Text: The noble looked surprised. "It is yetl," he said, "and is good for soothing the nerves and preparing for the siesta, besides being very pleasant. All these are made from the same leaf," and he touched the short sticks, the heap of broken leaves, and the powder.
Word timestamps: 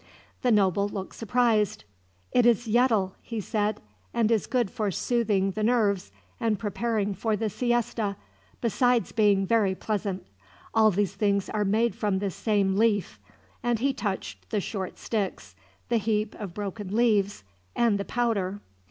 The 0.41 0.49
noble 0.49 0.89
looked 0.89 1.13
surprised. 1.13 1.83
"It 2.31 2.47
is 2.47 2.67
yetl," 2.67 3.11
he 3.21 3.39
said, 3.39 3.79
"and 4.15 4.31
is 4.31 4.47
good 4.47 4.71
for 4.71 4.89
soothing 4.89 5.51
the 5.51 5.61
nerves 5.61 6.11
and 6.39 6.57
preparing 6.57 7.13
for 7.13 7.35
the 7.35 7.51
siesta, 7.51 8.15
besides 8.61 9.11
being 9.11 9.45
very 9.45 9.75
pleasant. 9.75 10.25
All 10.73 10.89
these 10.89 11.19
are 11.49 11.63
made 11.65 11.93
from 11.93 12.17
the 12.17 12.31
same 12.31 12.77
leaf," 12.77 13.19
and 13.61 13.77
he 13.77 13.93
touched 13.93 14.49
the 14.49 14.59
short 14.59 14.97
sticks, 14.97 15.53
the 15.89 15.97
heap 15.97 16.33
of 16.39 16.55
broken 16.55 16.95
leaves, 16.95 17.43
and 17.75 17.99
the 17.99 18.05
powder. 18.05 18.59